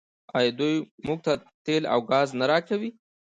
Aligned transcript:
آیا 0.37 0.51
دوی 0.59 0.75
موږ 1.05 1.19
ته 1.25 1.33
تیل 1.65 1.83
او 1.93 1.99
ګاز 2.11 2.29
نه 2.39 2.45
راکوي؟ 2.51 2.89